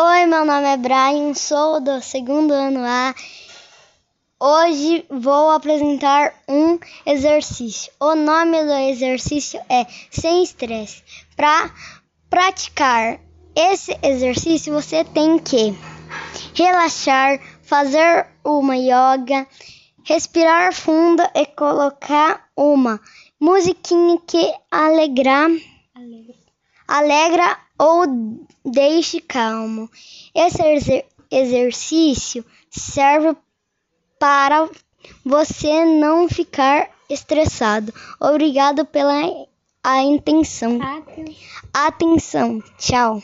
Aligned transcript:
Oi, 0.00 0.26
meu 0.26 0.44
nome 0.44 0.68
é 0.68 0.76
Brian, 0.76 1.34
sou 1.34 1.80
do 1.80 2.00
segundo 2.00 2.52
ano 2.52 2.84
A. 2.86 3.12
Hoje 4.38 5.04
vou 5.10 5.50
apresentar 5.50 6.34
um 6.48 6.78
exercício. 7.04 7.92
O 7.98 8.14
nome 8.14 8.62
do 8.62 8.74
exercício 8.74 9.60
é 9.68 9.84
Sem 10.08 10.44
Estresse. 10.44 11.02
Para 11.34 11.74
praticar 12.30 13.18
esse 13.56 13.98
exercício, 14.00 14.72
você 14.72 15.02
tem 15.02 15.36
que 15.36 15.76
relaxar, 16.54 17.40
fazer 17.62 18.28
uma 18.44 18.76
yoga, 18.76 19.48
respirar 20.04 20.72
fundo 20.72 21.24
e 21.34 21.44
colocar 21.44 22.48
uma 22.56 23.00
musiquinha 23.40 24.16
que 24.24 24.54
alegra, 24.70 25.48
alegra 26.86 27.67
ou 27.78 28.04
deixe 28.64 29.20
calmo. 29.20 29.90
Esse 30.34 30.62
exer 30.62 31.06
exercício 31.30 32.44
serve 32.70 33.36
para 34.18 34.68
você 35.24 35.84
não 35.84 36.28
ficar 36.28 36.90
estressado. 37.08 37.92
Obrigado 38.20 38.84
pela 38.84 39.12
a 39.82 40.02
intenção. 40.02 40.78
Atenção. 41.72 42.62
Tchau. 42.78 43.22